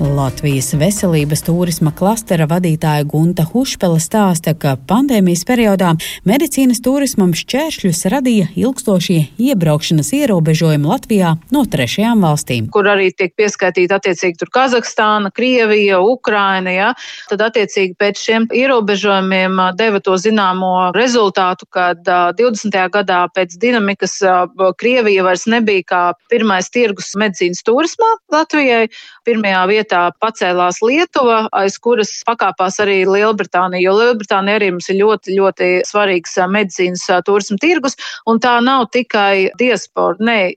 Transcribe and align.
Latvijas 0.00 0.72
veselības 0.74 1.44
turisma 1.46 1.92
klastera 1.94 2.46
vadītāja 2.50 3.04
Gunta 3.06 3.44
Hušpele 3.46 4.00
stāsta, 4.02 4.54
ka 4.58 4.74
pandēmijas 4.90 5.44
periodā 5.46 5.92
medicīnas 6.26 6.80
turismam 6.82 7.30
šķēršļus 7.36 8.00
radīja 8.10 8.48
ilgstošie 8.58 9.20
iebraukšanas 9.38 10.10
ierobežojumi 10.18 10.90
Latvijā 10.90 11.34
no 11.54 11.62
trešajām 11.70 12.24
valstīm. 12.26 12.66
Kur 12.74 12.88
arī 12.90 13.12
tiek 13.14 13.34
pieskaitīta 13.38 14.00
attiecīgi 14.00 14.40
tur 14.42 14.50
Kazahstāna, 14.54 15.30
Krievija, 15.34 16.00
Ukraina, 16.02 16.74
ja? 16.74 16.90
tad 17.30 17.46
attiecīgi 17.46 17.94
pēc 18.00 18.20
šiem 18.20 18.48
ierobežojumiem 18.50 19.62
deva 19.78 20.02
to 20.02 20.18
zināmo 20.18 20.90
rezultātu, 20.96 21.70
kad 21.70 22.02
20. 22.04 22.80
gadā 22.98 23.20
pēc 23.34 23.56
dinamikas 23.62 24.18
Krievija 24.80 25.24
vairs 25.26 25.46
nebija 25.50 25.86
kā 25.86 26.02
pirmais 26.32 26.70
tirgus 26.74 27.14
medicīnas 27.20 27.62
turismā 27.66 28.10
Latvijai. 28.34 28.88
Pirmajā 29.24 29.64
vietā 29.70 29.83
vietā 29.84 30.08
pacēlās 30.20 30.80
Lietuva, 30.84 31.48
aiz 31.52 31.76
kuras 31.78 32.10
pakāpās 32.26 32.80
arī 32.80 33.04
Lielbritānija, 33.06 33.84
jo 33.84 33.94
Lielbritānija 33.98 34.58
arī 34.58 34.70
mums 34.72 34.88
ir 34.88 34.98
ļoti, 35.02 35.36
ļoti 35.38 35.68
svarīgs 35.86 36.36
medicīnas 36.48 37.04
turisma 37.26 37.58
tirgus, 37.60 37.96
un 38.26 38.40
tā 38.40 38.56
nav 38.64 38.88
tikai 38.94 39.50
diaspora. 39.60 40.16
Nē, 40.24 40.54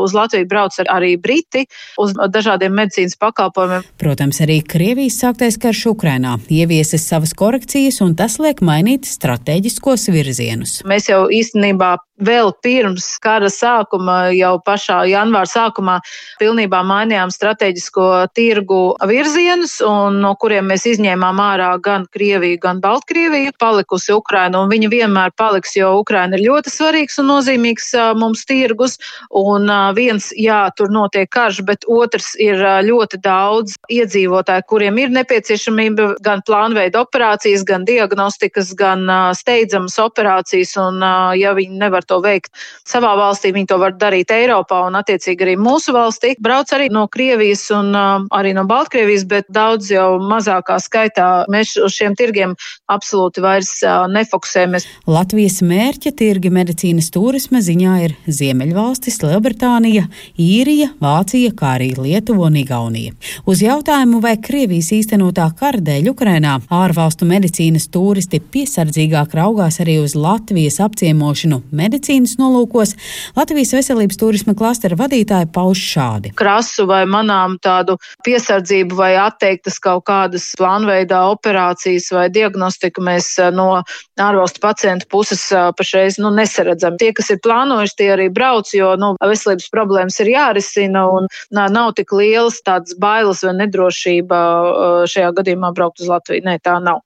uz 0.00 0.14
Latviju 0.16 0.48
brauc 0.48 0.76
arī 0.88 1.16
Briti 1.20 1.66
uz 2.00 2.14
dažādiem 2.16 2.74
medicīnas 2.74 3.18
pakalpojumiem. 3.20 3.84
Protams, 4.00 4.40
arī 4.40 4.60
Krievijas 4.64 5.20
sāktais 5.20 5.58
karš 5.60 5.86
Ukrainā 5.92 6.38
ieviesis 6.48 7.04
savas 7.10 7.34
korekcijas, 7.36 8.00
un 8.04 8.16
tas 8.16 8.38
liek 8.40 8.62
mainīt 8.64 9.08
strateģiskos 9.08 10.08
virzienus. 10.14 10.80
Mēs 10.88 11.10
jau 11.10 11.26
īstenībā 11.28 11.96
vēl 12.20 12.52
pirms 12.62 13.06
kara 13.22 13.48
sākuma, 13.52 14.30
jau 14.36 14.54
pašā 14.64 15.02
janvāra 15.10 15.48
sākumā, 15.48 15.96
pilnībā 16.40 16.82
mainījām 16.86 17.32
strateģisko 17.32 18.06
tirgu 18.36 18.80
virzienus, 19.08 19.78
un 19.84 20.20
no 20.24 20.34
kuriem 20.40 20.68
mēs 20.70 20.86
izņēmām 20.90 21.40
ārā 21.42 21.70
gan 21.82 22.06
Krieviju, 22.14 22.60
gan 22.62 22.80
Baltkrieviju. 22.84 23.54
Palikusi 23.60 24.12
Ukraina, 24.14 24.60
un 24.62 24.70
viņa 24.72 24.90
vienmēr 24.92 25.34
paliks, 25.38 25.74
jo 25.76 25.92
Ukraina 26.00 26.38
ir 26.38 26.46
ļoti 26.48 26.72
svarīgs 26.72 27.18
un 27.22 27.30
nozīmīgs 27.32 27.90
mums 28.20 28.44
tirgus. 28.48 28.98
Un 29.36 29.70
viens, 29.96 30.30
jā, 30.36 30.62
tur 30.76 30.92
notiek 30.92 31.30
karš, 31.32 31.62
bet 31.66 31.86
otrs 31.88 32.32
ir 32.40 32.60
ļoti 32.86 33.20
daudz 33.24 33.76
iedzīvotāju, 33.92 34.66
kuriem 34.70 35.00
ir 35.02 35.12
nepieciešamība 35.14 36.14
gan 36.24 36.44
plānveida 36.46 37.04
operācijas, 37.04 37.64
gan 37.66 37.86
diagnostikas, 37.88 38.74
gan 38.78 39.06
steidzamas 39.36 39.98
operācijas, 40.02 40.76
un 40.80 41.00
ja 41.38 41.54
viņi 41.56 41.80
nevar 41.80 42.06
to 42.10 42.20
veikt 42.24 42.52
savā 42.88 43.14
valstī, 43.18 43.52
viņi 43.54 43.70
to 43.70 43.78
var 43.80 43.94
darīt 43.98 44.32
Eiropā 44.34 44.82
un 44.88 44.98
attiecīgi 44.98 45.46
arī 45.46 45.56
mūsu 45.60 45.94
valstī. 45.94 46.34
Brauc 46.42 46.72
arī 46.74 46.90
no 46.92 47.06
Krievijas 47.10 47.66
un 47.74 47.92
uh, 47.94 48.26
arī 48.36 48.52
no 48.56 48.66
Baltkrievijas, 48.68 49.26
bet 49.30 49.48
daudz 49.52 49.90
jau 49.92 50.18
mazākā 50.22 50.78
skaitā 50.82 51.28
mēs 51.52 51.76
uz 51.80 51.94
šiem 51.96 52.16
tirgiem 52.18 52.56
absolūti 52.90 53.44
vairs 53.44 53.72
uh, 53.84 54.04
nefokusējamies. 54.10 54.88
Latvijas 55.10 55.60
mērķa 55.66 56.12
tirgi 56.18 56.52
medicīnas 56.54 57.10
turisma 57.14 57.62
ziņā 57.64 57.96
ir 58.06 58.16
Ziemeļvalstis, 58.26 59.20
Lielbritānija, 59.24 60.06
Īrija, 60.40 60.90
Vācija, 61.02 61.54
kā 61.56 61.76
arī 61.78 61.92
Lietuva 61.98 62.48
un 62.50 62.58
Igaunija. 62.60 63.14
Uz 63.50 63.62
jautājumu, 63.64 64.22
vai 64.24 64.36
Krievijas 64.42 64.90
īstenotā 64.96 65.46
kara 65.58 65.82
dēļ 65.84 66.10
Ukrainā 66.14 66.58
ārvalstu 66.80 67.28
medicīnas 67.28 67.88
turisti 67.92 68.40
piesardzīgāk 68.42 69.34
raugās 69.38 69.80
arī 69.82 70.00
uz 70.02 70.16
Latvijas 70.18 70.80
apciemošanu 70.82 71.62
medicīnas 71.70 71.99
medicīnas 72.00 72.38
nolūkos, 72.40 72.94
Latvijas 73.36 73.74
veselības 73.74 74.18
turisma 74.18 74.54
klastera 74.56 74.96
vadītāja 74.96 75.48
pauž 75.52 75.78
šādi. 75.78 76.32
Krasu 76.34 76.86
vai 76.88 77.04
manām 77.06 77.58
tādu 77.60 77.98
piesardzību 78.24 78.96
vai 78.96 79.16
atteiktas 79.20 79.78
kaut 79.78 80.06
kādas 80.08 80.54
plānveidā 80.58 81.20
operācijas 81.30 82.10
vai 82.12 82.28
diagnostiku 82.30 83.02
mēs 83.02 83.38
eh, 83.38 83.50
no 83.52 83.82
ārvalstu 84.20 84.60
pacientu 84.60 85.06
puses 85.10 85.50
eh, 85.52 85.70
pašreiz 85.76 86.18
nu, 86.18 86.30
nesaredzam. 86.30 86.96
Tie, 86.96 87.12
kas 87.12 87.30
ir 87.30 87.40
plānojuši, 87.44 87.96
tie 87.98 88.10
arī 88.14 88.30
brauc, 88.32 88.70
jo 88.72 88.94
nu, 88.96 89.14
veselības 89.20 89.68
problēmas 89.70 90.20
ir 90.20 90.32
jārisina 90.32 91.06
un 91.10 91.28
nav 91.50 91.92
tik 91.98 92.12
lielas 92.12 92.60
tādas 92.64 92.96
bailes 92.98 93.44
vai 93.44 93.54
nedrošība 93.60 94.40
eh, 94.40 95.04
šajā 95.12 95.34
gadījumā 95.40 95.72
braukt 95.76 96.00
uz 96.00 96.10
Latviju. 96.10 96.46
Nē, 96.46 96.58
tā 96.64 96.78
nav. 96.82 97.02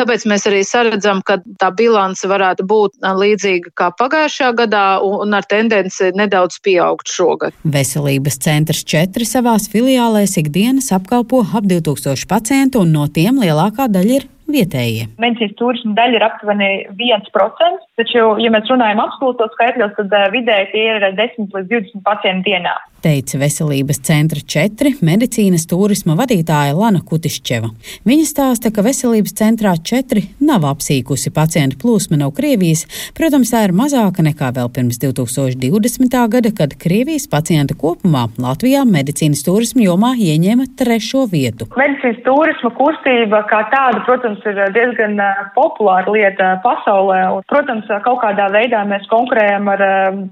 Tāpēc 0.00 0.24
mēs 0.30 0.48
arī 0.48 0.64
saredzam, 0.64 1.20
ka 1.26 1.38
tā 1.60 1.70
bilance 1.76 2.26
varētu 2.28 2.64
būt 2.68 2.98
līdzīga 3.18 3.74
kā 3.76 3.90
pagājušajā 3.98 4.37
pagājušajā 4.38 4.54
gadā 4.56 5.00
un 5.02 5.34
ar 5.34 5.44
tendenci 5.46 6.12
nedaudz 6.14 6.60
pieaugt 6.62 7.08
šogad. 7.10 7.52
Veselības 7.64 8.38
centrs 8.38 8.84
4 8.84 9.24
savās 9.26 9.68
filiālēs 9.68 10.38
ikdienas 10.38 10.92
apkalpo 10.92 11.42
ap 11.42 11.64
2000 11.64 12.26
pacientu, 12.28 12.82
un 12.82 12.92
no 12.92 13.08
tiem 13.08 13.40
lielākā 13.40 13.88
daļa 13.88 14.14
ir 14.20 14.28
vietējie. 14.52 15.08
Medicīnas 15.20 15.56
turisma 15.60 15.94
daļa 15.98 16.18
ir 16.18 16.26
aptuveni 16.26 16.70
1%, 16.98 17.80
taču, 18.00 18.26
ja 18.42 18.52
mēs 18.54 18.70
runājam 18.72 19.02
absolūtos 19.04 19.54
skaitļos, 19.56 19.96
tad 19.98 20.14
vidēji 20.34 20.70
tie 20.74 20.84
ir 20.94 21.08
10 21.18 21.56
līdz 21.56 21.72
20 21.74 22.06
pacienti 22.06 22.52
dienā. 22.52 22.76
Teica 22.98 23.38
Veselības 23.38 24.00
centra 24.02 24.40
4 24.42 24.96
medicīnas 25.06 25.68
turisma 25.70 26.16
vadītāja 26.18 26.74
Lana 26.74 26.98
Kutišķeva. 27.06 27.68
Viņa 28.08 28.24
stāsta, 28.26 28.72
ka 28.74 28.82
Veselības 28.82 29.36
centrā 29.38 29.76
4 29.78 30.24
nav 30.42 30.66
apsīkusi 30.66 31.30
pacientu 31.34 31.78
plūsma 31.78 32.18
no 32.18 32.32
Krievijas. 32.34 32.88
Protams, 33.14 33.52
tā 33.54 33.62
ir 33.68 33.74
mazāka 33.78 34.24
nekā 34.26 34.50
vēl 34.56 34.72
pirms 34.74 34.98
2020. 35.04 36.18
gada, 36.34 36.50
kad 36.50 36.74
Krievijas 36.82 37.28
pacienta 37.30 37.76
kopumā 37.78 38.26
Latvijā 38.42 38.82
medicīnas 38.88 39.44
turisma 39.46 39.86
jomā 39.86 40.16
ieņēma 40.18 40.66
trešo 40.80 41.28
vietu. 41.30 41.70
Medicīnas 41.78 42.18
turisma 42.26 42.74
kustība 42.80 43.44
kā 43.46 43.62
tāda, 43.70 44.02
protams, 44.10 44.37
protams, 44.42 44.68
ir 44.68 44.72
diezgan 44.74 45.18
populāra 45.54 46.10
lieta 46.10 46.60
pasaulē. 46.62 47.20
Un, 47.36 47.42
protams, 47.48 47.86
kaut 48.04 48.20
kādā 48.22 48.48
veidā 48.52 48.84
mēs 48.86 49.06
konkurējam 49.08 49.68
ar 49.68 49.82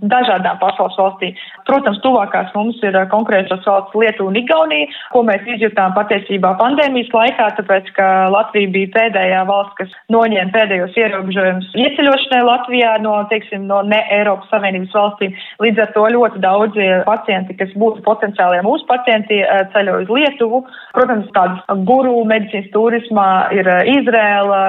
dažādām 0.03 0.59
pasaules 0.61 0.97
valstīm. 0.99 1.35
Protams, 1.67 2.01
tuvākās 2.03 2.53
mums 2.55 2.77
ir 2.83 2.95
konkurējošās 3.11 3.67
valsts 3.67 3.97
Lietuva 3.97 4.31
un 4.31 4.37
Igaunija, 4.37 4.89
ko 5.13 5.23
mēs 5.27 5.43
izjutām 5.47 5.95
patiesībā 5.97 6.55
pandēmijas 6.61 7.13
laikā, 7.13 7.49
tāpēc, 7.59 7.91
ka 7.97 8.29
Latvija 8.31 8.71
bija 8.71 8.93
pēdējā 8.95 9.45
valsts, 9.49 9.77
kas 9.81 9.95
noņēma 10.13 10.55
pēdējos 10.55 10.97
ierobežojumus 10.97 11.73
ieceļošanai 11.77 12.43
Latvijā 12.47 12.97
no, 13.03 13.17
teiksim, 13.31 13.67
no 13.67 13.83
ne 13.87 14.03
Eiropas 14.15 14.51
Savienības 14.53 14.95
valstīm. 14.95 15.35
Līdz 15.63 15.83
ar 15.83 15.93
to 15.95 16.07
ļoti 16.17 16.43
daudzi 16.45 16.89
pacienti, 17.07 17.57
kas 17.59 17.73
būtu 17.79 18.05
potenciālie 18.07 18.63
mūsu 18.67 18.87
pacienti, 18.89 19.43
ceļo 19.75 20.01
uz 20.05 20.13
Lietuvu. 20.13 20.63
Protams, 20.97 21.31
tādas 21.35 21.85
guru 21.89 22.19
medicīnas 22.29 22.71
turismā 22.75 23.29
ir 23.57 23.69
Izrēla, 24.01 24.61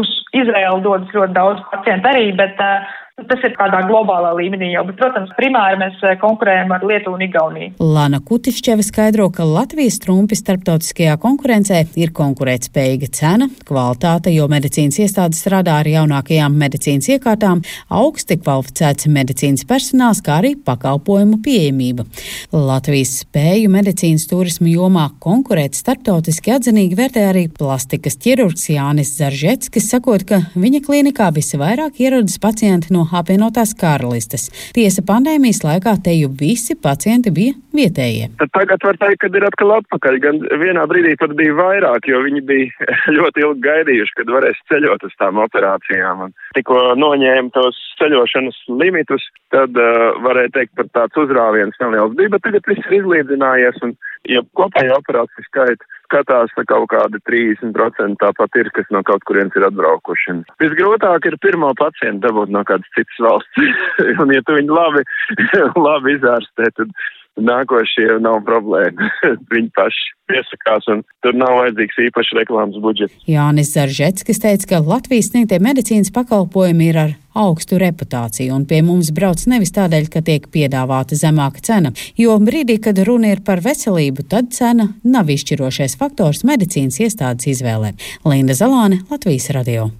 uz 0.00 0.10
Izrēlu 0.34 0.82
dodas 0.84 1.14
ļoti 1.14 1.36
daudz 1.36 1.64
pacientu 1.72 2.10
arī, 2.10 2.28
bet 2.38 2.60
uh, 2.62 2.94
Tas 3.14 3.44
ir 3.46 3.52
tādā 3.54 3.78
globālā 3.86 4.32
līmenī 4.34 4.72
jau, 4.72 4.80
bet, 4.88 4.96
protams, 4.98 5.28
primāri 5.36 5.76
mēs 5.78 6.00
eh, 6.02 6.16
konkurējam 6.18 6.72
ar 6.74 6.82
Lietuvu 6.82 7.14
un 7.14 7.22
Igauniju. 7.22 7.74
Lana 7.78 8.18
Kutišķeva 8.18 8.82
skaidro, 8.82 9.28
ka 9.30 9.44
Latvijas 9.46 10.00
trumpi 10.02 10.34
starptautiskajā 10.34 11.14
konkurencē 11.22 11.84
ir 12.02 12.10
konkurētspējīga 12.10 13.08
cena, 13.14 13.46
kvalitāte, 13.68 14.32
jo 14.34 14.48
medicīnas 14.50 14.98
iestādes 15.04 15.44
strādā 15.44 15.76
ar 15.84 15.90
jaunākajām 15.92 16.56
medicīnas 16.58 17.06
iekārtām, 17.14 17.60
augsti 17.86 18.40
kvalificēts 18.40 19.06
medicīnas 19.14 19.62
personāls, 19.70 20.18
kā 20.18 20.40
arī 20.40 20.56
pakalpojumu 20.66 21.38
pieejamība. 21.46 22.08
Latvijas 22.50 23.14
spēju 23.22 23.70
medicīnas 23.76 24.26
turismu 24.26 24.72
jomā 24.72 25.06
konkurēt 25.22 25.78
starptautiski 25.78 26.56
atzinīgi 26.58 26.98
vērtē 26.98 27.28
arī 27.30 27.46
plastikas 27.62 28.18
ķirurgs 28.26 28.66
Jānis 28.74 29.14
Zaržetskis, 29.22 29.86
sakot, 29.94 30.26
ka 30.26 30.42
viņa 30.58 30.82
klīnikā 30.90 31.30
visvairāk 31.38 32.02
ierodas 32.02 32.42
pacienti 32.42 32.90
no 32.90 33.03
no 33.04 33.18
apvienotās 33.18 33.74
karalistes. 33.78 34.48
Tiesa 34.76 35.04
pandēmijas 35.06 35.62
laikā 35.64 35.96
te 36.04 36.14
jau 36.16 36.30
visi 36.40 36.76
pacienti 36.80 37.32
bija 37.34 37.54
vietējie. 37.74 38.30
Tad 38.40 38.52
tagad 38.56 38.86
var 38.86 38.98
teikt, 39.02 39.20
ka 39.22 39.30
ir 39.30 39.46
atkal 39.48 39.74
atpakaļ. 39.78 40.18
Gan 40.24 40.40
vienā 40.62 40.86
brīdī 40.90 41.14
pat 41.20 41.34
bija 41.38 41.56
vairāk, 41.58 42.08
jo 42.08 42.22
viņi 42.24 42.44
bija 42.48 42.88
ļoti 43.16 43.44
ilgi 43.44 43.64
gaidījuši, 43.68 44.16
kad 44.20 44.32
varēs 44.36 44.62
ceļot 44.72 45.06
uz 45.08 45.16
tām 45.20 45.40
operācijām. 45.44 46.26
Un 46.28 46.34
tikko 46.56 46.80
noņēma 47.00 47.54
tos 47.56 47.78
ceļošanas 48.00 48.60
limitus, 48.80 49.26
tad 49.54 49.76
uh, 49.78 50.14
varēja 50.24 50.54
teikt, 50.58 50.74
ka 50.78 50.88
tāds 50.96 51.20
uzrāviens 51.24 51.78
neliels 51.82 52.16
bija, 52.18 52.34
bet 52.36 52.46
tagad 52.46 52.70
viss 52.70 52.90
ir 52.90 53.00
izlīdzinājies. 53.02 53.80
Un, 53.86 53.96
ja 54.30 54.42
kopēja 54.58 54.98
operāciju 55.00 55.46
skaita 55.48 55.90
skatās 56.04 56.52
kaut 56.68 56.86
kādi 56.92 57.20
30% 57.28 58.20
tāpat 58.20 58.60
ir, 58.60 58.70
kas 58.76 58.86
no 58.94 59.02
kaut 59.06 59.24
kurienes 59.28 59.56
ir 59.58 59.66
atbraukuši. 59.66 60.36
Visgrūtāk 60.62 61.26
ir 61.30 61.38
pirmo 61.42 61.72
pacientu 61.78 62.28
dabūt 62.28 62.52
no 62.54 62.62
kādas 62.68 62.88
citas 62.96 63.20
valsts. 63.24 63.68
un, 64.22 64.32
ja 64.34 64.44
tu 64.46 64.56
viņu 64.58 64.78
labi, 64.78 65.04
labi 65.88 66.16
izārstē, 66.18 66.70
tad 66.78 66.92
nākošie 67.40 68.18
nav 68.22 68.42
problēma. 68.46 69.08
Viņi 69.52 69.70
paši 69.76 70.12
piesakās 70.30 70.86
un 70.92 71.02
tur 71.24 71.36
nav 71.36 71.58
vajadzīgs 71.60 72.00
īpaši 72.08 72.38
reklāmas 72.40 72.78
budžets. 72.82 73.16
Jānis 73.28 73.74
Zaržetskis 73.74 74.40
teica, 74.42 74.70
ka 74.70 74.82
Latvijas 74.84 75.32
sniegtie 75.32 75.60
medicīnas 75.62 76.12
pakalpojumi 76.14 76.90
ir 76.90 77.00
ar 77.02 77.14
augstu 77.34 77.80
reputāciju 77.82 78.54
un 78.54 78.66
pie 78.70 78.80
mums 78.86 79.10
brauc 79.14 79.42
nevis 79.50 79.74
tādēļ, 79.74 80.06
ka 80.12 80.22
tiek 80.26 80.46
piedāvāta 80.54 81.18
zemāka 81.18 81.64
cena, 81.66 81.92
jo 82.20 82.38
brīdī, 82.42 82.78
kad 82.82 83.00
runa 83.06 83.34
ir 83.34 83.42
par 83.46 83.64
veselību, 83.64 84.28
tad 84.30 84.54
cena 84.54 84.92
nav 85.02 85.32
izšķirošais 85.34 85.98
faktors 86.00 86.46
medicīnas 86.46 87.02
iestādes 87.02 87.50
izvēlē. 87.56 87.96
Linda 88.24 88.56
Zalāne, 88.58 89.02
Latvijas 89.10 89.50
radio. 89.56 89.90